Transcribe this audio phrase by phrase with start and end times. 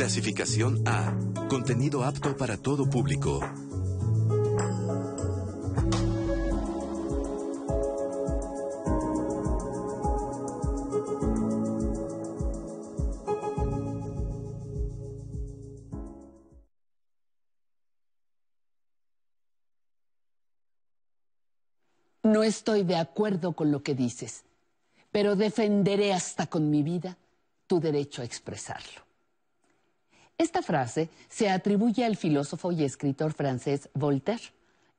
[0.00, 1.12] Clasificación A.
[1.50, 3.38] Contenido apto para todo público.
[22.22, 24.44] No estoy de acuerdo con lo que dices,
[25.12, 27.18] pero defenderé hasta con mi vida
[27.66, 29.09] tu derecho a expresarlo.
[30.40, 34.40] Esta frase se atribuye al filósofo y escritor francés Voltaire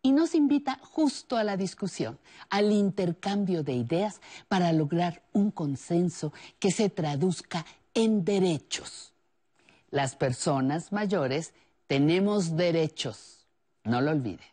[0.04, 2.20] y nos invita justo a la discusión,
[2.52, 9.14] al intercambio de ideas para lograr un consenso que se traduzca en derechos.
[9.90, 11.56] Las personas mayores
[11.88, 13.48] tenemos derechos,
[13.84, 14.44] no lo olvide.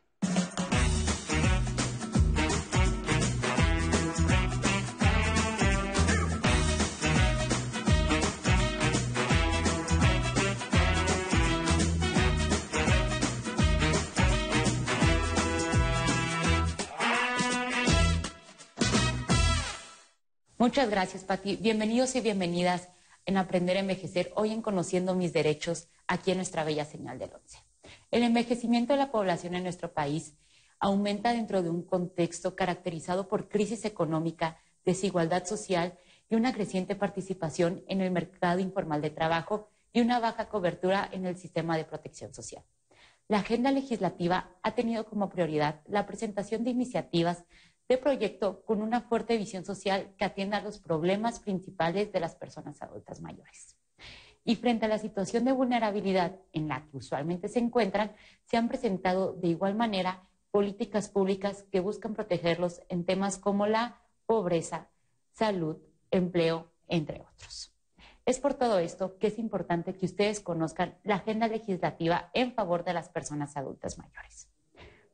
[20.68, 21.56] Muchas gracias, Pati.
[21.56, 22.90] Bienvenidos y bienvenidas
[23.24, 27.32] en Aprender a Envejecer, hoy en Conociendo Mis Derechos, aquí en nuestra bella señal del
[27.32, 27.58] 11.
[28.10, 30.34] El envejecimiento de la población en nuestro país
[30.78, 37.82] aumenta dentro de un contexto caracterizado por crisis económica, desigualdad social y una creciente participación
[37.88, 42.34] en el mercado informal de trabajo y una baja cobertura en el sistema de protección
[42.34, 42.62] social.
[43.26, 47.44] La agenda legislativa ha tenido como prioridad la presentación de iniciativas
[47.88, 52.82] de proyecto con una fuerte visión social que atienda los problemas principales de las personas
[52.82, 53.76] adultas mayores.
[54.44, 58.12] Y frente a la situación de vulnerabilidad en la que usualmente se encuentran,
[58.44, 64.00] se han presentado de igual manera políticas públicas que buscan protegerlos en temas como la
[64.26, 64.88] pobreza,
[65.32, 65.78] salud,
[66.10, 67.74] empleo, entre otros.
[68.24, 72.84] Es por todo esto que es importante que ustedes conozcan la agenda legislativa en favor
[72.84, 74.48] de las personas adultas mayores.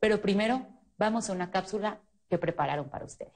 [0.00, 0.66] Pero primero
[0.98, 3.32] vamos a una cápsula que prepararon para ustedes.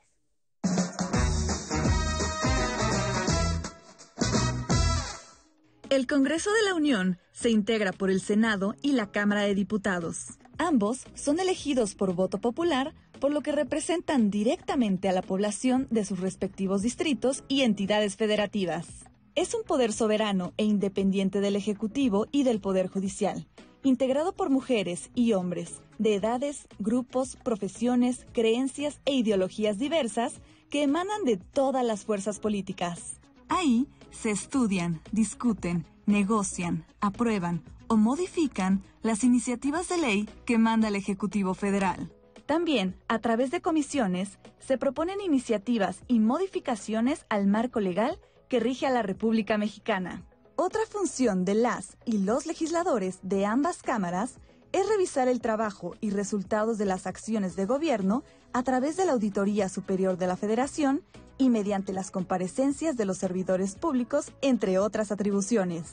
[5.90, 10.38] El Congreso de la Unión se integra por el Senado y la Cámara de Diputados.
[10.58, 16.04] Ambos son elegidos por voto popular, por lo que representan directamente a la población de
[16.04, 18.86] sus respectivos distritos y entidades federativas.
[19.34, 23.46] Es un poder soberano e independiente del Ejecutivo y del Poder Judicial,
[23.82, 30.40] integrado por mujeres y hombres de edades, grupos, profesiones, creencias e ideologías diversas
[30.70, 33.20] que emanan de todas las fuerzas políticas.
[33.48, 40.94] Ahí se estudian, discuten, negocian, aprueban o modifican las iniciativas de ley que manda el
[40.94, 42.12] Ejecutivo Federal.
[42.46, 48.18] También, a través de comisiones, se proponen iniciativas y modificaciones al marco legal
[48.48, 50.22] que rige a la República Mexicana.
[50.60, 54.40] Otra función de las y los legisladores de ambas cámaras
[54.72, 59.12] es revisar el trabajo y resultados de las acciones de gobierno a través de la
[59.12, 61.04] Auditoría Superior de la Federación
[61.38, 65.92] y mediante las comparecencias de los servidores públicos, entre otras atribuciones.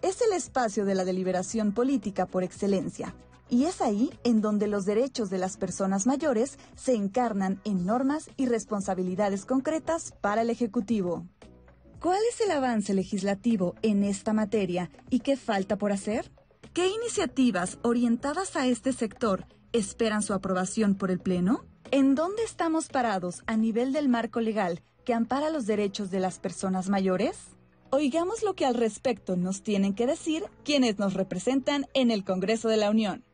[0.00, 3.14] Es el espacio de la deliberación política por excelencia,
[3.50, 8.30] y es ahí en donde los derechos de las personas mayores se encarnan en normas
[8.38, 11.26] y responsabilidades concretas para el Ejecutivo.
[12.06, 16.30] ¿Cuál es el avance legislativo en esta materia y qué falta por hacer?
[16.72, 21.64] ¿Qué iniciativas orientadas a este sector esperan su aprobación por el Pleno?
[21.90, 26.38] ¿En dónde estamos parados a nivel del marco legal que ampara los derechos de las
[26.38, 27.38] personas mayores?
[27.90, 32.68] Oigamos lo que al respecto nos tienen que decir quienes nos representan en el Congreso
[32.68, 33.24] de la Unión.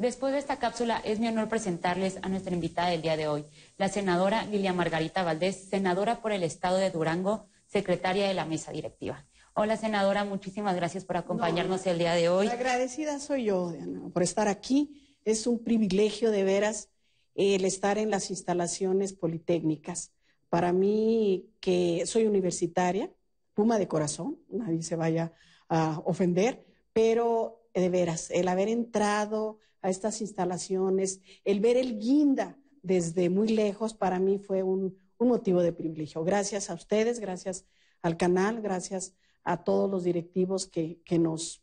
[0.00, 3.44] Después de esta cápsula, es mi honor presentarles a nuestra invitada del día de hoy,
[3.76, 8.72] la senadora Lilia Margarita Valdés, senadora por el Estado de Durango, secretaria de la mesa
[8.72, 9.24] directiva.
[9.54, 12.48] Hola, senadora, muchísimas gracias por acompañarnos el día de hoy.
[12.48, 15.18] Agradecida soy yo, Diana, por estar aquí.
[15.24, 16.88] Es un privilegio de veras
[17.34, 20.12] el estar en las instalaciones politécnicas.
[20.48, 23.12] Para mí, que soy universitaria,
[23.54, 25.32] puma de corazón, nadie se vaya
[25.68, 32.58] a ofender, pero de veras, el haber entrado a estas instalaciones, el ver el guinda
[32.82, 34.96] desde muy lejos, para mí fue un,
[35.28, 36.24] motivo de privilegio.
[36.24, 37.64] Gracias a ustedes, gracias
[38.02, 39.14] al canal, gracias
[39.44, 41.62] a todos los directivos que, nos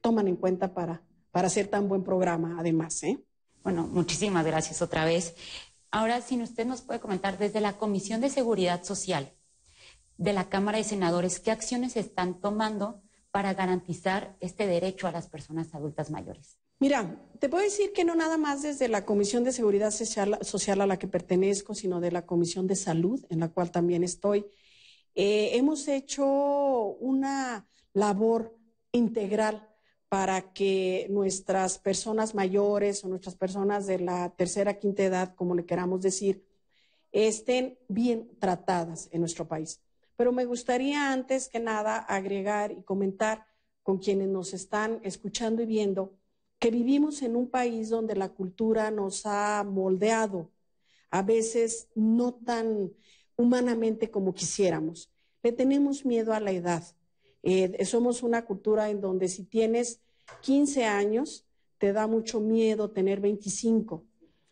[0.00, 3.02] toman en cuenta para, para hacer tan buen programa, además.
[3.02, 3.22] ¿eh?
[3.62, 5.34] Bueno, muchísimas gracias otra vez.
[5.90, 9.32] Ahora, si usted nos puede comentar desde la Comisión de Seguridad Social
[10.16, 15.28] de la Cámara de Senadores, ¿qué acciones están tomando para garantizar este derecho a las
[15.28, 16.61] personas adultas mayores?
[16.82, 20.86] Mira, te puedo decir que no nada más desde la Comisión de Seguridad Social, a
[20.88, 24.46] la que pertenezco, sino de la Comisión de Salud, en la cual también estoy.
[25.14, 28.58] Eh, hemos hecho una labor
[28.90, 29.68] integral
[30.08, 35.64] para que nuestras personas mayores o nuestras personas de la tercera, quinta edad, como le
[35.64, 36.44] queramos decir,
[37.12, 39.80] estén bien tratadas en nuestro país.
[40.16, 43.46] Pero me gustaría antes que nada agregar y comentar
[43.84, 46.18] con quienes nos están escuchando y viendo
[46.62, 50.48] que vivimos en un país donde la cultura nos ha moldeado,
[51.10, 52.92] a veces no tan
[53.34, 55.10] humanamente como quisiéramos.
[55.42, 56.84] Le tenemos miedo a la edad.
[57.42, 60.02] Eh, somos una cultura en donde si tienes
[60.42, 61.44] 15 años,
[61.78, 64.04] te da mucho miedo tener 25.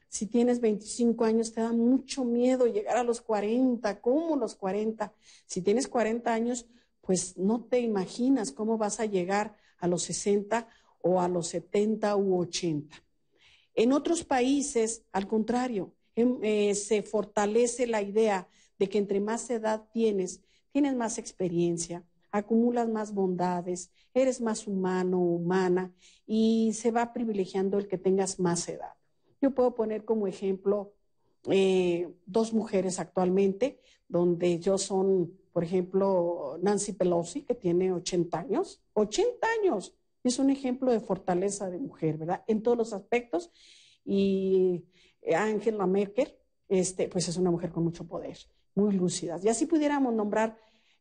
[0.09, 4.01] Si tienes 25 años, te da mucho miedo llegar a los 40.
[4.01, 5.15] ¿Cómo los 40?
[5.47, 6.67] Si tienes 40 años,
[7.03, 10.67] pues no te imaginas cómo vas a llegar a los 60
[11.03, 13.03] o a los 70 u 80.
[13.75, 18.49] En otros países, al contrario, em, eh, se fortalece la idea
[18.79, 20.41] de que entre más edad tienes,
[20.73, 25.93] tienes más experiencia, acumulas más bondades, eres más humano humana
[26.27, 28.95] y se va privilegiando el que tengas más edad.
[29.41, 30.93] Yo puedo poner como ejemplo
[31.49, 38.83] eh, dos mujeres actualmente, donde yo son, por ejemplo, Nancy Pelosi, que tiene 80 años,
[38.93, 39.95] 80 años,
[40.29, 42.45] es un ejemplo de fortaleza de mujer, ¿verdad?
[42.47, 43.51] En todos los aspectos.
[44.05, 44.85] Y
[45.35, 46.37] Angela Merkel,
[46.69, 48.39] este, pues es una mujer con mucho poder,
[48.75, 49.39] muy lúcida.
[49.43, 50.57] Y así pudiéramos nombrar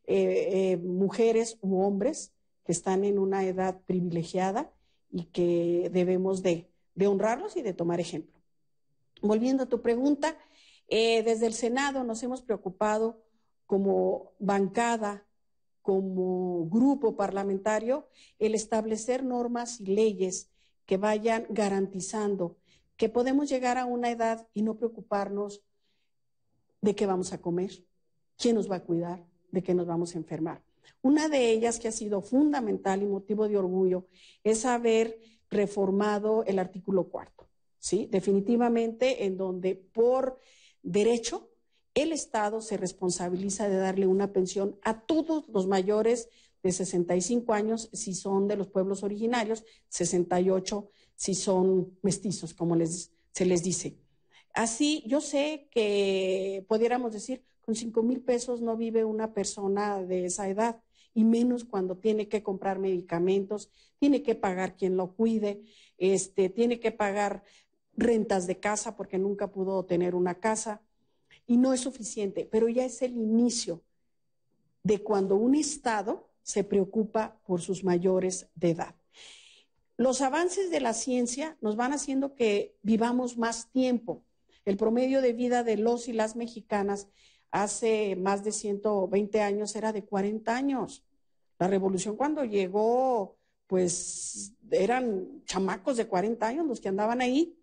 [0.06, 2.32] eh, eh, mujeres u hombres
[2.64, 4.72] que están en una edad privilegiada
[5.12, 6.68] y que debemos de,
[7.06, 8.40] honrarlos y de tomar ejemplo.
[9.22, 10.36] Volviendo a tu pregunta,
[10.88, 13.22] eh, desde el Senado nos hemos preocupado
[13.66, 15.24] como bancada,
[15.90, 18.06] como grupo parlamentario,
[18.38, 20.48] el establecer normas y leyes
[20.86, 22.58] que vayan garantizando
[22.96, 25.64] que podemos llegar a una edad y no preocuparnos
[26.80, 27.72] de qué vamos a comer,
[28.38, 30.62] quién nos va a cuidar, de que nos vamos a enfermar.
[31.02, 34.06] Una de ellas que ha sido fundamental y motivo de orgullo
[34.44, 35.18] es haber
[35.50, 37.48] reformado el artículo cuarto,
[37.80, 38.06] ¿sí?
[38.08, 40.38] Definitivamente en donde por
[40.84, 41.49] derecho
[41.94, 46.28] el Estado se responsabiliza de darle una pensión a todos los mayores
[46.62, 53.12] de 65 años si son de los pueblos originarios, 68 si son mestizos, como les,
[53.32, 53.98] se les dice.
[54.52, 60.26] Así, yo sé que pudiéramos decir, con cinco mil pesos no vive una persona de
[60.26, 60.82] esa edad,
[61.14, 65.62] y menos cuando tiene que comprar medicamentos, tiene que pagar quien lo cuide,
[65.98, 67.42] este, tiene que pagar
[67.96, 70.82] rentas de casa porque nunca pudo tener una casa,
[71.50, 73.82] y no es suficiente, pero ya es el inicio
[74.84, 78.94] de cuando un Estado se preocupa por sus mayores de edad.
[79.96, 84.22] Los avances de la ciencia nos van haciendo que vivamos más tiempo.
[84.64, 87.08] El promedio de vida de los y las mexicanas
[87.50, 91.04] hace más de 120 años era de 40 años.
[91.58, 97.56] La revolución cuando llegó, pues eran chamacos de 40 años los que andaban ahí.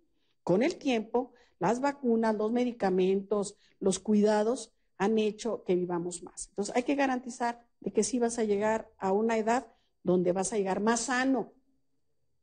[0.44, 6.48] Con el tiempo, las vacunas, los medicamentos, los cuidados han hecho que vivamos más.
[6.50, 9.68] Entonces hay que garantizar de que sí vas a llegar a una edad
[10.04, 11.54] donde vas a llegar más sano,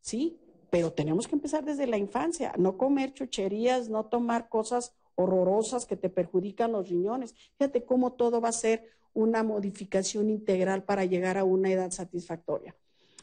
[0.01, 0.39] ¿sí?
[0.71, 5.97] Pero tenemos que empezar desde la infancia, no comer chucherías, no tomar cosas horrorosas que
[5.97, 7.35] te perjudican los riñones.
[7.59, 12.77] Fíjate cómo todo va a ser una modificación integral para llegar a una edad satisfactoria.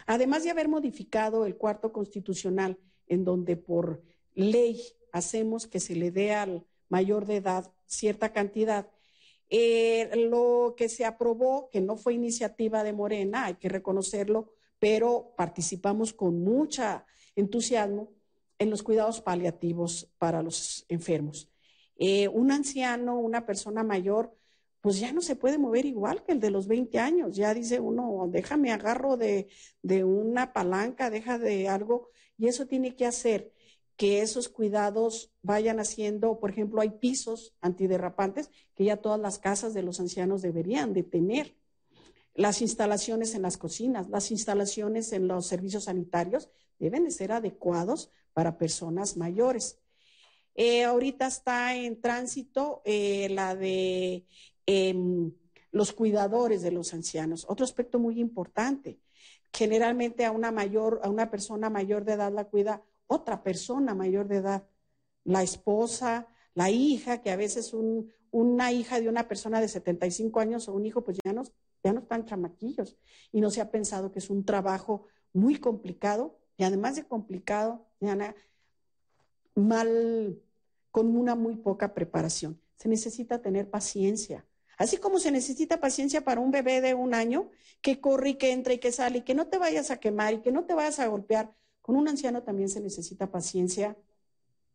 [0.08, 2.77] Además de haber modificado el cuarto constitucional,
[3.08, 4.01] en donde por
[4.34, 8.89] ley hacemos que se le dé al mayor de edad cierta cantidad,
[9.50, 15.34] eh, lo que se aprobó, que no fue iniciativa de Morena, hay que reconocerlo, pero
[15.36, 17.03] participamos con mucho
[17.36, 18.13] entusiasmo
[18.60, 21.50] en los cuidados paliativos para los enfermos.
[21.98, 24.34] Eh, un anciano, una persona mayor,
[24.80, 27.36] pues ya no se puede mover igual que el de los 20 años.
[27.36, 29.50] Ya dice uno, déjame agarro de,
[29.82, 33.51] de una palanca, deja de algo, y eso tiene que hacer
[34.01, 39.75] que esos cuidados vayan haciendo, por ejemplo, hay pisos antiderrapantes que ya todas las casas
[39.75, 41.55] de los ancianos deberían de tener.
[42.34, 48.10] Las instalaciones en las cocinas, las instalaciones en los servicios sanitarios deben de ser adecuados
[48.34, 49.77] para personas mayores.
[50.55, 54.25] Eh, ahorita está en tránsito eh, la de
[54.65, 55.31] em,
[55.72, 57.46] los cuidadores de los ancianos.
[57.48, 59.00] Otro aspecto muy importante.
[59.53, 62.81] Generalmente a una mayor, a una persona mayor de edad la cuida
[63.12, 64.63] otra persona mayor de edad,
[65.25, 67.75] la esposa, la hija, que a veces
[68.32, 71.44] una hija de una persona de 75 años o un hijo, pues ya no,
[71.84, 72.98] ya no están chamaquillos.
[73.34, 77.86] Y no se ha pensado que es un trabajo muy complicado y además de complicado,
[79.56, 80.41] mal,
[80.91, 82.62] con una muy poca preparación.
[82.77, 84.46] Se necesita tener paciencia.
[84.77, 87.50] Así como se necesita paciencia para un bebé de un año
[87.82, 90.34] que corre y que entra y que sale y que no te vayas a quemar
[90.34, 93.98] y que no te vayas a golpear, con un anciano también se necesita paciencia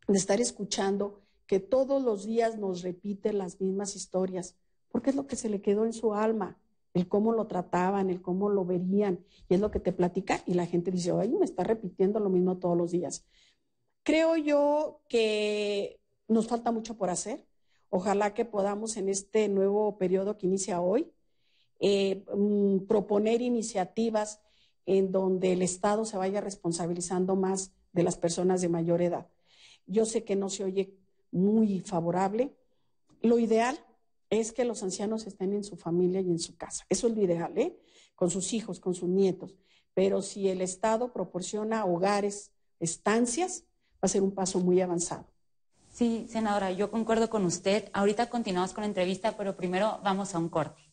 [0.07, 4.55] de estar escuchando que todos los días nos repite las mismas historias,
[4.89, 6.57] porque es lo que se le quedó en su alma,
[6.93, 10.53] el cómo lo trataban, el cómo lo verían, y es lo que te platica y
[10.53, 13.25] la gente dice, ay, me está repitiendo lo mismo todos los días.
[14.03, 17.45] Creo yo que nos falta mucho por hacer.
[17.89, 21.11] Ojalá que podamos en este nuevo periodo que inicia hoy
[21.79, 24.41] eh, mm, proponer iniciativas
[24.87, 29.27] en donde el Estado se vaya responsabilizando más de las personas de mayor edad.
[29.85, 30.95] Yo sé que no se oye
[31.31, 32.55] muy favorable.
[33.21, 33.77] Lo ideal
[34.29, 36.85] es que los ancianos estén en su familia y en su casa.
[36.89, 37.77] Eso es lo ideal, ¿eh?
[38.15, 39.55] Con sus hijos, con sus nietos.
[39.93, 43.65] Pero si el Estado proporciona hogares, estancias,
[43.95, 45.25] va a ser un paso muy avanzado.
[45.91, 47.89] Sí, senadora, yo concuerdo con usted.
[47.91, 50.86] Ahorita continuamos con la entrevista, pero primero vamos a un corte.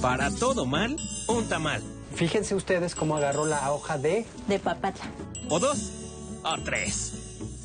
[0.00, 0.96] Para todo mal,
[1.28, 1.82] un tamal.
[2.14, 4.24] Fíjense ustedes cómo agarró la hoja de...
[4.48, 5.00] De papata.
[5.48, 5.92] O dos,
[6.44, 7.12] o tres.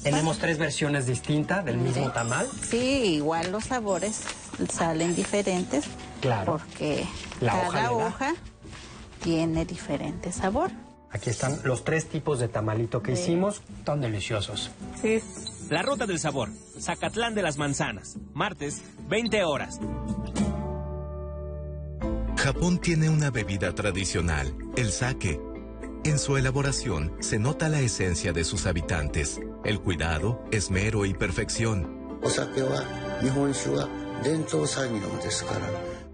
[0.04, 2.48] Tenemos tres versiones distintas del mismo tamal.
[2.68, 4.22] Sí, igual los sabores
[4.72, 5.86] salen diferentes.
[6.22, 6.54] Claro.
[6.54, 7.06] Porque
[7.40, 8.34] La hoja cada hoja
[9.24, 10.72] tiene diferente sabor.
[11.12, 13.62] Aquí están los tres tipos de tamalito que hicimos.
[13.78, 14.72] Están deliciosos.
[15.02, 15.22] Sí.
[15.70, 16.50] La ruta del sabor.
[16.80, 18.18] Zacatlán de las Manzanas.
[18.34, 19.80] Martes, 20 horas.
[22.44, 25.40] Japón tiene una bebida tradicional, el sake.
[26.04, 32.18] En su elaboración se nota la esencia de sus habitantes, el cuidado, esmero y perfección.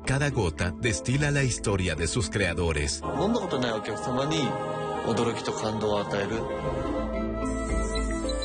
[0.05, 3.01] Cada gota destila la historia de sus creadores.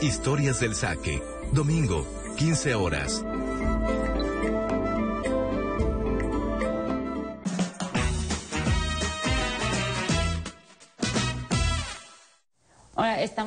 [0.00, 1.20] Historias del sake,
[1.50, 3.24] domingo, 15 horas.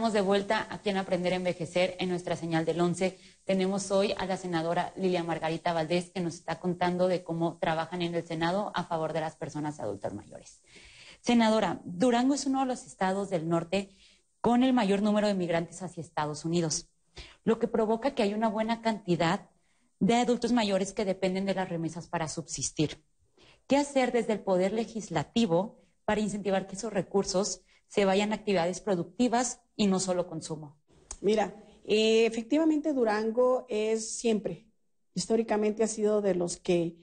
[0.05, 3.17] Estamos de vuelta aquí en Aprender a Envejecer en nuestra señal del 11.
[3.43, 8.03] Tenemos hoy a la senadora Lilia Margarita Valdés que nos está contando de cómo trabajan
[8.03, 10.61] en el Senado a favor de las personas adultas mayores.
[11.21, 13.89] Senadora, Durango es uno de los estados del norte
[14.41, 16.87] con el mayor número de migrantes hacia Estados Unidos,
[17.43, 19.49] lo que provoca que hay una buena cantidad
[19.99, 23.03] de adultos mayores que dependen de las remesas para subsistir.
[23.65, 28.81] ¿Qué hacer desde el Poder Legislativo para incentivar que esos recursos se vayan a actividades
[28.81, 30.77] productivas y no solo consumo?
[31.21, 34.65] Mira, eh, efectivamente Durango es siempre,
[35.13, 36.95] históricamente ha sido de los que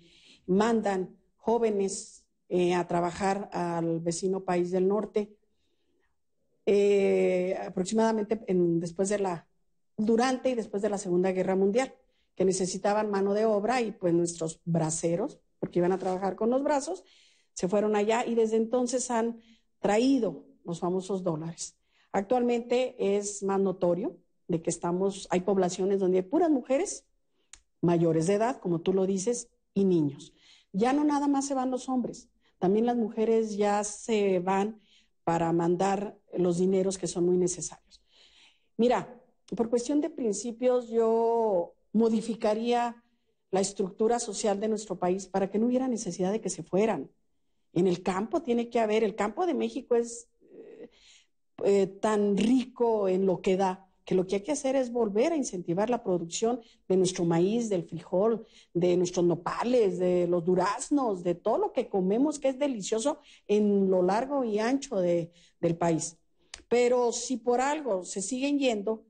[0.47, 5.35] mandan jóvenes eh, a trabajar al vecino país del norte.
[6.67, 9.49] Eh, aproximadamente en- después de la,
[9.97, 11.95] durante y después de la Segunda Guerra Mundial,
[12.37, 16.62] que necesitaban mano de obra y pues nuestros braceros, porque iban a trabajar con los
[16.62, 17.05] brazos,
[17.55, 19.41] se fueron allá y desde entonces han
[19.81, 21.76] traído los famosos dólares.
[22.12, 24.16] Actualmente es más notorio
[24.49, 27.04] de que estamos, hay poblaciones donde hay puras mujeres
[27.81, 30.33] mayores de edad, como tú lo dices, y niños.
[30.73, 32.28] Ya no nada más se van los hombres,
[32.59, 34.81] también las mujeres ya se van
[35.25, 38.00] para mandar los dineros que son muy necesarios.
[38.76, 39.21] Mira,
[39.57, 43.02] por cuestión de principios, yo modificaría
[43.50, 47.11] la estructura social de nuestro país para que no hubiera necesidad de que se fueran.
[47.75, 50.28] En el campo tiene que haber, el campo de México es
[51.65, 55.33] eh, tan rico en lo que da, que lo que hay que hacer es volver
[55.33, 58.45] a incentivar la producción de nuestro maíz, del frijol,
[58.75, 63.89] de nuestros nopales, de los duraznos, de todo lo que comemos que es delicioso en
[63.91, 65.31] lo largo y ancho de-
[65.61, 66.19] del país.
[66.69, 69.05] Pero si por algo se siguen yendo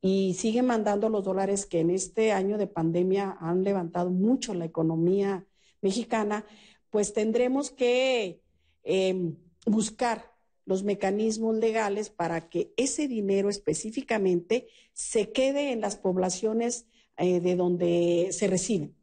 [0.00, 4.66] y siguen mandando los dólares que en este año de pandemia han levantado mucho la
[4.66, 5.44] economía
[5.82, 6.44] mexicana,
[6.90, 8.42] pues tendremos que
[8.84, 9.32] eh,
[9.66, 10.35] buscar
[10.66, 17.56] los mecanismos legales para que ese dinero específicamente se quede en las poblaciones eh, de
[17.56, 18.94] donde se reciben.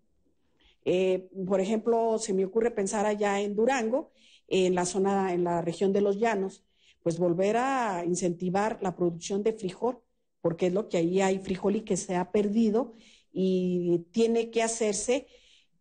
[0.85, 4.11] Eh, por ejemplo, se me ocurre pensar allá en Durango,
[4.47, 6.63] en la zona, en la región de los llanos,
[7.01, 9.99] pues volver a incentivar la producción de frijol,
[10.41, 12.93] porque es lo que ahí hay frijol y que se ha perdido
[13.31, 15.27] y tiene que hacerse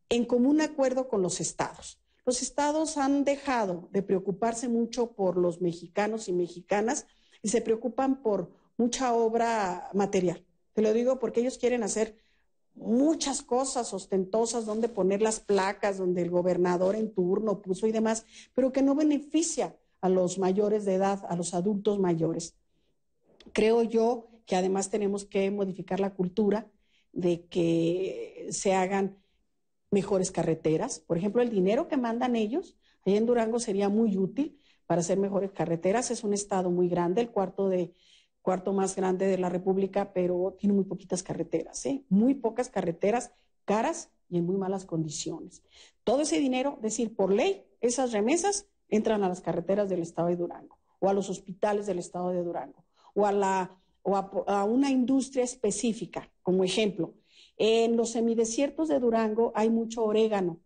[0.08, 2.01] en común acuerdo con los estados.
[2.24, 7.06] Los estados han dejado de preocuparse mucho por los mexicanos y mexicanas
[7.42, 10.44] y se preocupan por mucha obra material.
[10.72, 12.16] Te lo digo porque ellos quieren hacer
[12.74, 18.24] muchas cosas ostentosas, donde poner las placas, donde el gobernador en turno puso y demás,
[18.54, 22.54] pero que no beneficia a los mayores de edad, a los adultos mayores.
[23.52, 26.70] Creo yo que además tenemos que modificar la cultura
[27.12, 29.21] de que se hagan
[29.92, 30.98] mejores carreteras.
[30.98, 35.18] Por ejemplo, el dinero que mandan ellos, ahí en Durango sería muy útil para hacer
[35.18, 36.10] mejores carreteras.
[36.10, 37.92] Es un estado muy grande, el cuarto de
[38.42, 42.04] cuarto más grande de la República, pero tiene muy poquitas carreteras, ¿eh?
[42.08, 43.30] muy pocas carreteras
[43.64, 45.62] caras y en muy malas condiciones.
[46.04, 50.36] Todo ese dinero, decir, por ley, esas remesas entran a las carreteras del estado de
[50.36, 52.84] Durango o a los hospitales del estado de Durango
[53.14, 57.14] o a, la, o a, una industria específica, como ejemplo.
[57.56, 60.58] En los semidesiertos de Durango hay mucho orégano,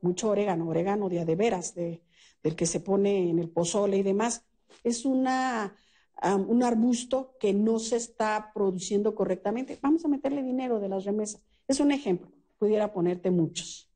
[0.00, 2.02] mucho orégano, orégano de adeveras, de,
[2.42, 4.44] del que se pone en el pozole y demás.
[4.84, 5.76] Es una,
[6.22, 9.78] un arbusto que no se está produciendo correctamente.
[9.82, 11.42] Vamos a meterle dinero de las remesas.
[11.68, 13.88] Es un ejemplo, pudiera ponerte muchos.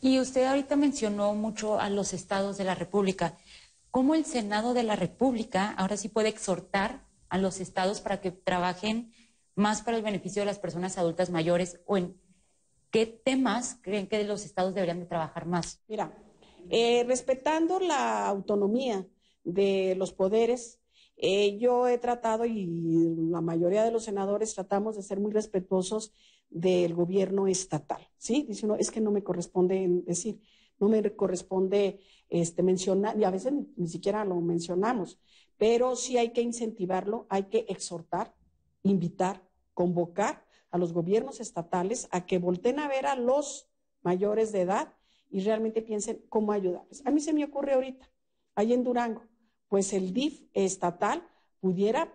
[0.00, 3.36] Y usted ahorita mencionó mucho a los estados de la República.
[3.90, 8.30] ¿Cómo el Senado de la República ahora sí puede exhortar a los estados para que
[8.30, 9.12] trabajen
[9.54, 12.16] más para el beneficio de las personas adultas mayores o en
[12.90, 15.82] qué temas creen que los estados deberían de trabajar más?
[15.88, 16.16] Mira,
[16.70, 19.06] eh, respetando la autonomía
[19.44, 20.80] de los poderes,
[21.16, 22.66] eh, yo he tratado y
[23.30, 26.12] la mayoría de los senadores tratamos de ser muy respetuosos
[26.50, 28.44] del gobierno estatal, ¿sí?
[28.46, 30.40] Dice uno, es que no me corresponde decir,
[30.78, 35.18] no me corresponde este, mencionar, y a veces ni, siquiera lo mencionamos,
[35.56, 38.34] pero sí hay que incentivarlo, hay que exhortar,
[38.82, 39.42] invitar,
[39.74, 43.68] convocar a los gobiernos estatales a que volten a ver a los
[44.02, 44.94] mayores de edad
[45.30, 47.04] y realmente piensen cómo ayudarles.
[47.06, 48.10] A mí se me ocurre ahorita,
[48.54, 49.22] ahí en Durango,
[49.68, 51.26] pues el DIF estatal
[51.60, 52.12] pudiera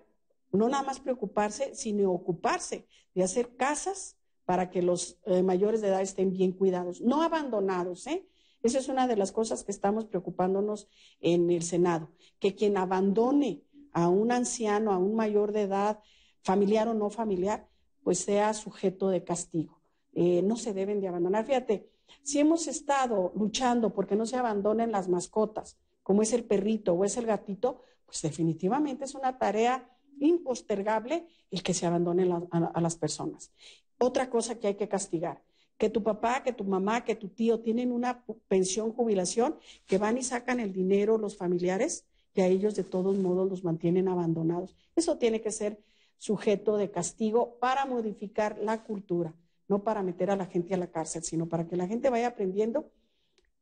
[0.52, 5.90] no nada más preocuparse, sino ocuparse de hacer casas para que los eh, mayores de
[5.90, 8.28] edad estén bien cuidados, no abandonados, ¿eh?
[8.64, 10.88] Esa es una de las cosas que estamos preocupándonos
[11.20, 16.00] en el Senado, que quien abandone a un anciano, a un mayor de edad,
[16.48, 17.68] familiar o no familiar,
[18.04, 19.82] pues sea sujeto de castigo.
[20.14, 21.46] Eh, no se deben de abandonar.
[21.46, 21.90] Fíjate,
[22.24, 27.04] si hemos estado luchando porque no se abandonen las mascotas, como es el perrito o
[27.04, 29.90] es el gatito, pues definitivamente es una tarea
[30.22, 33.52] impostergable el que se abandonen a las personas.
[34.00, 35.44] Otra cosa que hay que castigar,
[35.78, 40.18] que tu papá, que tu mamá, que tu tío tienen una pensión, jubilación, que van
[40.18, 44.76] y sacan el dinero los familiares y a ellos de todos modos los mantienen abandonados.
[44.96, 45.78] Eso tiene que ser
[46.18, 49.34] sujeto de castigo para modificar la cultura,
[49.68, 52.28] no para meter a la gente a la cárcel, sino para que la gente vaya
[52.28, 52.92] aprendiendo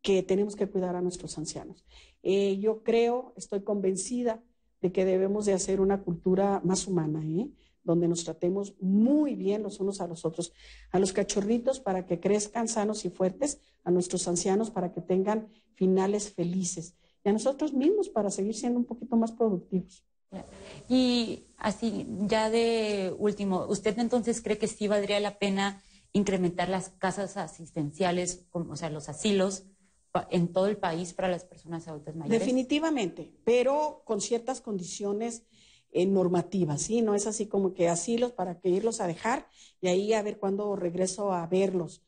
[0.01, 1.83] que tenemos que cuidar a nuestros ancianos.
[2.21, 4.43] Eh, yo creo, estoy convencida
[4.81, 7.49] de que debemos de hacer una cultura más humana, ¿eh?
[7.83, 10.53] donde nos tratemos muy bien los unos a los otros,
[10.91, 15.47] a los cachorritos para que crezcan sanos y fuertes, a nuestros ancianos para que tengan
[15.73, 20.03] finales felices y a nosotros mismos para seguir siendo un poquito más productivos.
[20.87, 25.83] Y así, ya de último, ¿usted entonces cree que sí valdría la pena
[26.13, 29.65] incrementar las casas asistenciales, o sea, los asilos,
[30.29, 32.39] en todo el país para las personas adultas mayores?
[32.39, 35.43] Definitivamente, pero con ciertas condiciones
[35.91, 37.01] en normativa, ¿sí?
[37.01, 39.47] No es así como que asilos para que irlos a dejar
[39.81, 42.03] y ahí a ver cuándo regreso a verlos.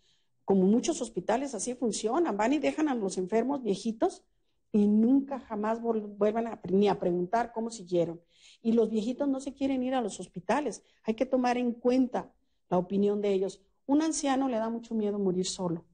[0.45, 4.23] Como muchos hospitales así funcionan, van y dejan a los enfermos viejitos
[4.71, 8.21] y nunca jamás vuelven a, ni a preguntar cómo siguieron.
[8.61, 10.83] Y los viejitos no se quieren ir a los hospitales.
[11.03, 12.31] Hay que tomar en cuenta
[12.69, 13.61] la opinión de ellos.
[13.85, 15.85] Un anciano le da mucho miedo morir solo,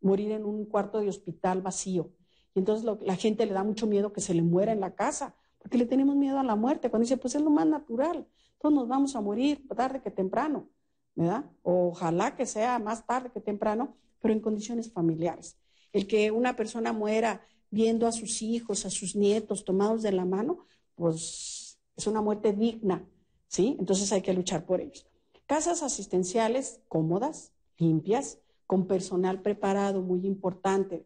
[0.00, 2.12] morir en un cuarto de hospital vacío.
[2.54, 5.34] Y entonces la gente le da mucho miedo que se le muera en la casa
[5.60, 6.90] porque le tenemos miedo a la muerte.
[6.90, 8.26] Cuando dice, pues es lo más natural,
[8.58, 10.68] todos nos vamos a morir tarde que temprano,
[11.14, 11.44] ¿verdad?
[11.62, 15.58] Ojalá que sea más tarde que temprano, pero en condiciones familiares.
[15.92, 20.24] El que una persona muera viendo a sus hijos, a sus nietos tomados de la
[20.24, 23.04] mano, pues es una muerte digna,
[23.46, 23.76] ¿sí?
[23.78, 25.06] Entonces hay que luchar por ellos.
[25.46, 31.04] Casas asistenciales cómodas, limpias, con personal preparado, muy importante,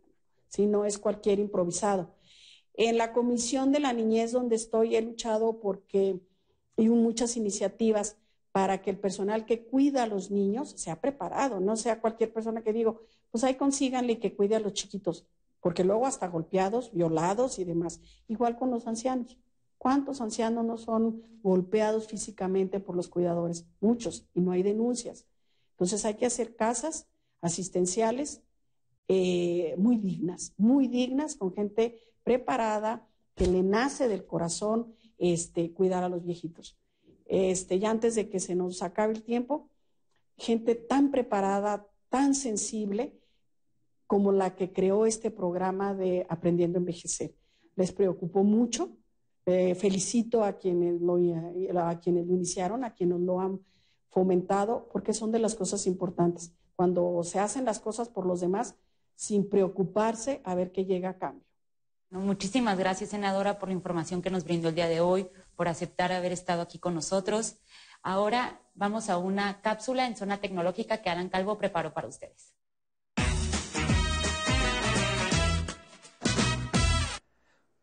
[0.48, 2.14] si no es cualquier improvisado.
[2.74, 6.20] En la Comisión de la Niñez donde estoy he luchado porque
[6.77, 8.16] hay muchas iniciativas
[8.53, 12.62] para que el personal que cuida a los niños sea preparado, no sea cualquier persona
[12.62, 13.00] que digo,
[13.31, 15.27] pues ahí consíganle que cuide a los chiquitos,
[15.64, 17.98] porque luego hasta golpeados, violados y demás.
[18.29, 19.38] Igual con los ancianos.
[19.79, 23.64] ¿Cuántos ancianos no son golpeados físicamente por los cuidadores?
[23.81, 25.24] Muchos, y no hay denuncias.
[25.70, 27.09] Entonces hay que hacer casas
[27.40, 28.42] asistenciales
[29.09, 36.05] eh, muy dignas, muy dignas, con gente preparada, que le nace del corazón este, cuidar
[36.05, 36.77] a los viejitos.
[37.24, 39.70] Este, ya antes de que se nos acabe el tiempo,
[40.37, 43.18] gente tan preparada, tan sensible
[44.14, 47.31] como la que creó este programa de Aprendiendo a Envejecer.
[47.74, 48.83] Les preocupó mucho
[49.46, 51.16] Eh, felicito a quienes, lo,
[51.92, 53.61] a quienes lo iniciaron, a quienes lo han
[54.09, 56.42] fomentado, porque son de las cosas importantes.
[56.77, 58.74] Cuando se hacen las cosas por los demás,
[59.16, 61.44] sin preocuparse a ver qué llega a cambio.
[62.11, 66.11] muchísimas gracias, senadora, por la información que nos brindó el día de hoy, por aceptar
[66.11, 67.42] haber estado aquí con nosotros.
[68.03, 68.40] Ahora
[68.74, 72.55] vamos a una cápsula en zona tecnológica que Alan Calvo preparó para ustedes.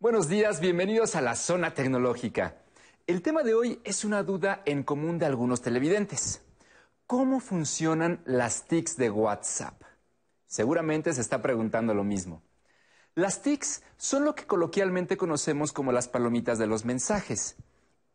[0.02, 2.56] Buenos días, bienvenidos a la zona tecnológica.
[3.06, 6.42] El tema de hoy es una duda en común de algunos televidentes.
[7.06, 9.80] ¿Cómo funcionan las TICs de WhatsApp?
[10.48, 12.42] Seguramente se está preguntando lo mismo.
[13.14, 17.58] Las TICs son lo que coloquialmente conocemos como las palomitas de los mensajes.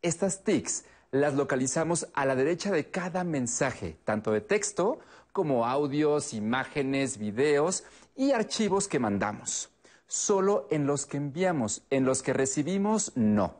[0.01, 4.99] Estas TICs las localizamos a la derecha de cada mensaje, tanto de texto
[5.31, 9.69] como audios, imágenes, videos y archivos que mandamos.
[10.07, 13.55] Solo en los que enviamos, en los que recibimos, no.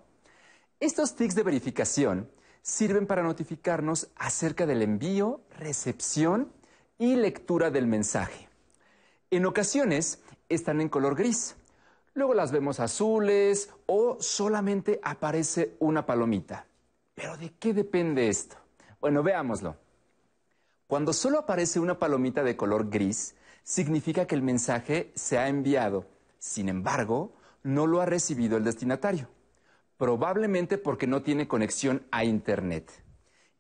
[0.79, 2.31] Estos tics de verificación
[2.61, 6.51] sirven para notificarnos acerca del envío, recepción
[6.97, 8.47] y lectura del mensaje.
[9.29, 11.55] En ocasiones están en color gris.
[12.13, 16.65] Luego las vemos azules o solamente aparece una palomita.
[17.13, 18.55] ¿Pero de qué depende esto?
[19.01, 19.75] Bueno, veámoslo.
[20.87, 26.05] Cuando solo aparece una palomita de color gris, significa que el mensaje se ha enviado.
[26.47, 27.33] Sin embargo,
[27.63, 29.27] no lo ha recibido el destinatario.
[29.97, 32.89] Probablemente porque no tiene conexión a Internet.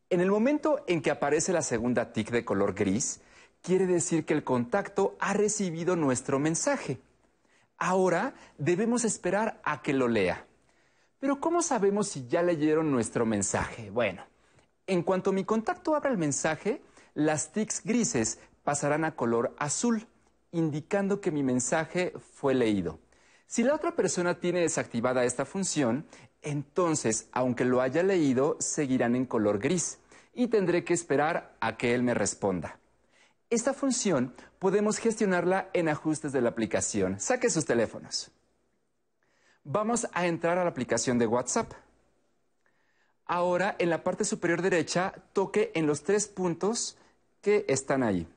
[0.09, 3.19] En el momento en que aparece la segunda tic de color gris,
[3.61, 7.01] quiere decir que el contacto ha recibido nuestro mensaje.
[7.77, 10.45] Ahora debemos esperar a que lo lea.
[11.19, 13.89] Pero ¿cómo sabemos si ya leyeron nuestro mensaje?
[13.89, 14.23] Bueno,
[14.87, 16.81] en cuanto mi contacto abra el mensaje,
[17.15, 20.07] las tics grises pasarán a color azul,
[20.51, 22.99] indicando que mi mensaje fue leído.
[23.45, 26.05] Si la otra persona tiene desactivada esta función,
[26.41, 29.99] entonces, aunque lo haya leído, seguirán en color gris
[30.33, 32.79] y tendré que esperar a que él me responda.
[33.49, 37.19] Esta función podemos gestionarla en ajustes de la aplicación.
[37.19, 38.31] Saque sus teléfonos.
[39.63, 41.71] Vamos a entrar a la aplicación de WhatsApp.
[43.25, 46.97] Ahora, en la parte superior derecha, toque en los tres puntos
[47.41, 48.27] que están ahí.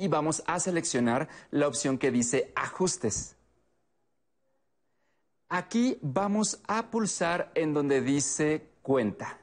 [0.00, 3.36] Y vamos a seleccionar la opción que dice Ajustes.
[5.50, 9.38] Aquí vamos a pulsar en donde dice Cuenta.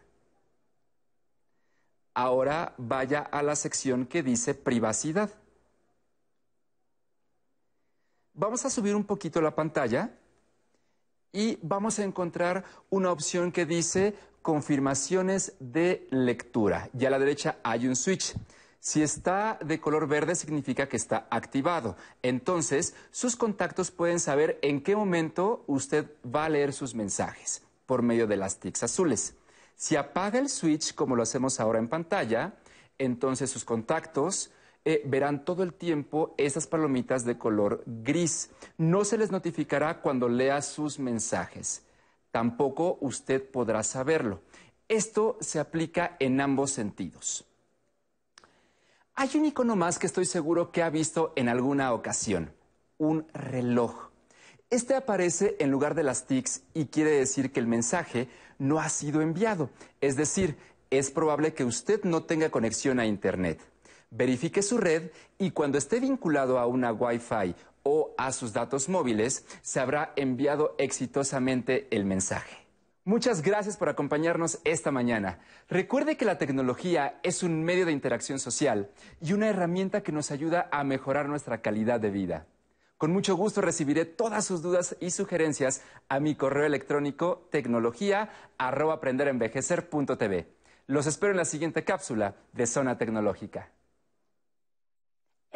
[2.16, 5.30] Ahora vaya a la sección que dice privacidad.
[8.34, 10.10] Vamos a subir un poquito la pantalla
[11.32, 16.90] y vamos a encontrar una opción que dice confirmaciones de lectura.
[16.98, 18.34] Y a la derecha hay un switch.
[18.88, 21.98] Si está de color verde significa que está activado.
[22.24, 28.02] Entonces, sus contactos pueden saber en qué momento usted va a leer sus mensajes por
[28.02, 29.36] medio de las tics azules.
[29.76, 32.54] Si apaga el switch, como lo hacemos ahora en pantalla,
[32.98, 34.52] entonces sus contactos
[34.86, 38.52] eh, verán todo el tiempo esas palomitas de color gris.
[38.78, 41.84] No se les notificará cuando lea sus mensajes.
[42.32, 44.40] Tampoco usted podrá saberlo.
[44.88, 47.44] Esto se aplica en ambos sentidos.
[49.20, 52.54] Hay un icono más que estoy seguro que ha visto en alguna ocasión,
[53.00, 54.12] un reloj.
[54.70, 58.90] Este aparece en lugar de las TICs y quiere decir que el mensaje no ha
[58.90, 59.72] sido enviado.
[60.02, 60.56] Es decir,
[60.92, 63.60] es probable que usted no tenga conexión a Internet.
[64.12, 69.46] Verifique su red y cuando esté vinculado a una Wi-Fi o a sus datos móviles,
[69.64, 72.67] se habrá enviado exitosamente el mensaje.
[73.08, 75.40] Muchas gracias por acompañarnos esta mañana.
[75.70, 78.90] Recuerde que la tecnología es un medio de interacción social
[79.22, 82.48] y una herramienta que nos ayuda a mejorar nuestra calidad de vida.
[82.98, 90.48] Con mucho gusto recibiré todas sus dudas y sugerencias a mi correo electrónico tecnología@aprenderenvejecer.tv.
[90.88, 93.70] Los espero en la siguiente cápsula de Zona Tecnológica.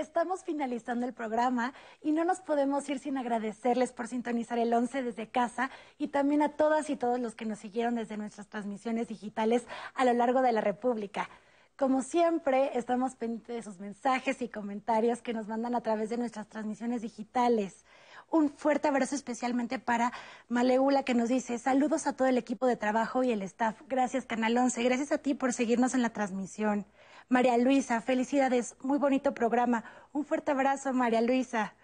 [0.01, 5.03] Estamos finalizando el programa y no nos podemos ir sin agradecerles por sintonizar el 11
[5.03, 9.09] desde casa y también a todas y todos los que nos siguieron desde nuestras transmisiones
[9.09, 11.29] digitales a lo largo de la República.
[11.77, 16.17] Como siempre, estamos pendientes de sus mensajes y comentarios que nos mandan a través de
[16.17, 17.85] nuestras transmisiones digitales.
[18.31, 20.11] Un fuerte abrazo especialmente para
[20.49, 23.79] Maleula que nos dice saludos a todo el equipo de trabajo y el staff.
[23.87, 26.87] Gracias Canal 11, gracias a ti por seguirnos en la transmisión.
[27.31, 29.85] María Luisa, felicidades, muy bonito programa.
[30.11, 31.75] Un fuerte abrazo María Luisa.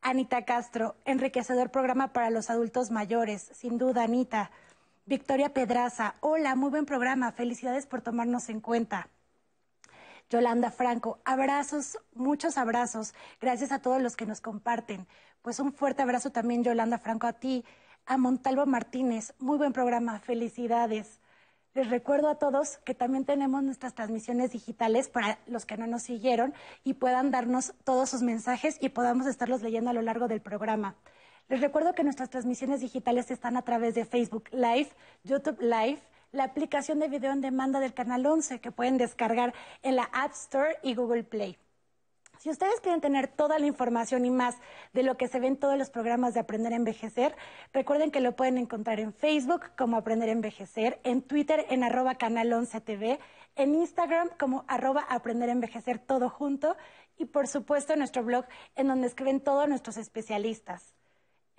[0.00, 4.50] Anita Castro, enriquecedor programa para los adultos mayores, sin duda Anita.
[5.04, 9.10] Victoria Pedraza, hola, muy buen programa, felicidades por tomarnos en cuenta.
[10.30, 13.12] Yolanda Franco, abrazos, muchos abrazos.
[13.38, 15.06] Gracias a todos los que nos comparten.
[15.42, 17.66] Pues un fuerte abrazo también, Yolanda Franco, a ti.
[18.06, 21.19] A Montalvo Martínez, muy buen programa, felicidades.
[21.72, 26.02] Les recuerdo a todos que también tenemos nuestras transmisiones digitales para los que no nos
[26.02, 26.52] siguieron
[26.82, 30.96] y puedan darnos todos sus mensajes y podamos estarlos leyendo a lo largo del programa.
[31.48, 34.90] Les recuerdo que nuestras transmisiones digitales están a través de Facebook Live,
[35.22, 36.00] YouTube Live,
[36.32, 40.32] la aplicación de video en demanda del Canal 11 que pueden descargar en la App
[40.32, 41.56] Store y Google Play.
[42.40, 44.56] Si ustedes quieren tener toda la información y más
[44.94, 47.36] de lo que se ve en todos los programas de Aprender a Envejecer,
[47.74, 52.14] recuerden que lo pueden encontrar en Facebook como Aprender a Envejecer, en Twitter en arroba
[52.14, 53.20] canal 11 TV,
[53.56, 56.78] en Instagram como arroba Aprender a Envejecer todo junto
[57.18, 60.94] y por supuesto en nuestro blog en donde escriben todos nuestros especialistas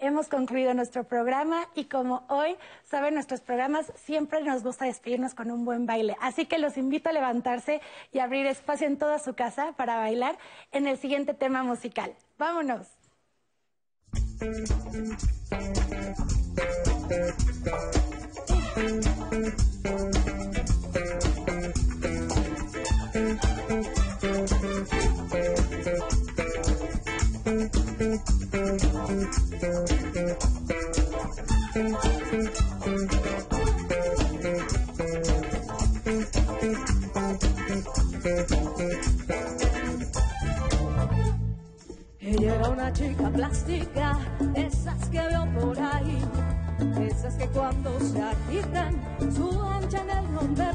[0.02, 5.52] hemos concluido nuestro programa y como hoy saben nuestros programas siempre nos gusta despedirnos con
[5.52, 6.18] un buen baile.
[6.20, 10.38] Así que los invito a levantarse y abrir espacio en toda su casa para bailar
[10.72, 12.14] en el siguiente tema musical.
[12.38, 12.88] Vámonos.
[42.22, 44.18] Ella era una chica plástica,
[44.56, 46.18] esas que veo por ahí,
[47.02, 48.96] esas que cuando se agitan
[49.36, 50.72] suanchan el nombre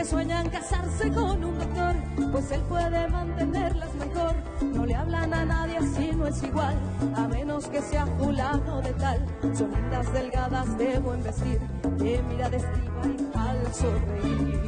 [0.00, 1.94] que sueñan casarse con un doctor,
[2.32, 4.34] pues él puede mantenerlas mejor.
[4.62, 6.74] No le hablan a nadie si no es igual,
[7.14, 9.26] a menos que sea fulano de tal.
[9.54, 11.60] Son lindas, delgadas, de buen vestir,
[11.98, 14.60] de mira de estiva y falso reír.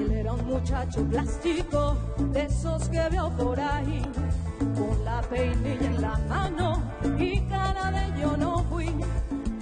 [0.00, 1.98] Él era un muchacho plástico,
[2.32, 4.00] de esos que veo por ahí,
[4.78, 6.82] con la peinilla en la mano
[7.18, 8.88] y cara de yo no fui.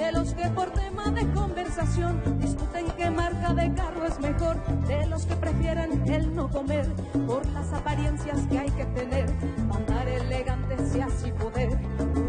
[0.01, 5.07] De los que por tema de conversación discuten qué marca de carro es mejor, de
[5.07, 6.87] los que prefieren el no comer
[7.27, 9.27] por las apariencias que hay que tener,
[9.71, 11.79] andar elegante si así poder,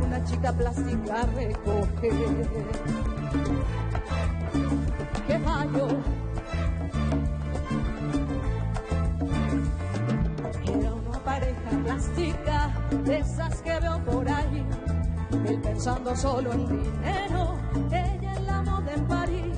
[0.06, 2.12] una chica plástica recoger.
[5.28, 5.88] ¡Qué fallo!
[10.66, 12.74] Era una pareja plástica,
[13.06, 13.98] de esas que veo
[15.84, 17.58] pensando solo en dinero,
[17.90, 19.58] ella en la moda en París,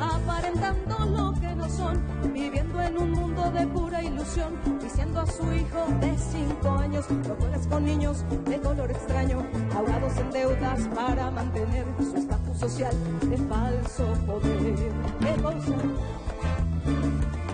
[0.00, 2.02] aparentando lo que no son,
[2.34, 7.36] viviendo en un mundo de pura ilusión, diciendo a su hijo de cinco años, no
[7.36, 13.36] juegues con niños de color extraño, ahogados en deudas para mantener su estatus social de
[13.36, 14.74] falso poder.
[15.20, 15.76] ¡Qué cosa!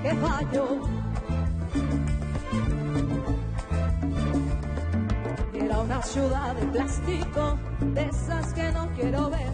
[0.02, 0.80] ¡Qué fallo!
[5.92, 9.52] Una ciudad de plástico, de esas que no quiero ver.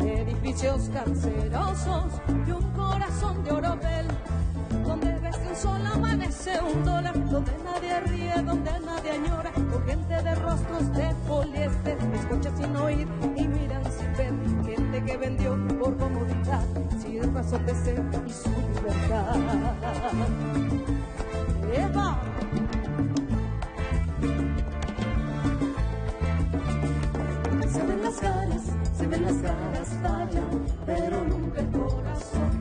[0.00, 2.12] Edificios cancerosos
[2.46, 4.06] y un corazón de oropel.
[4.84, 9.52] Donde desde un sol amanece un dólar, donde nadie ríe, donde nadie añora.
[9.52, 14.32] Con gente de rostros de poliéster, escucha sin oír y miran sin ver.
[14.64, 16.64] Gente que vendió por comodidad,
[17.00, 19.36] sin razón de ser y su libertad.
[28.96, 30.42] Se ven las caras, vaya,
[30.86, 32.53] pero nunca el corazón.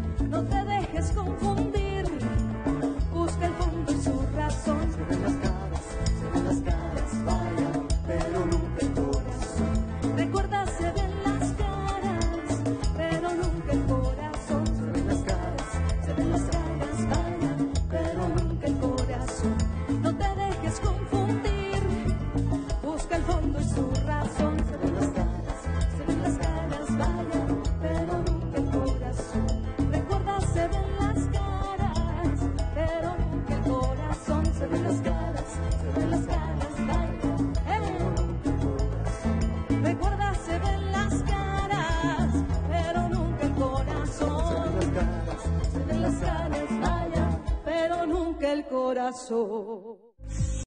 [49.34, 49.73] Corazón.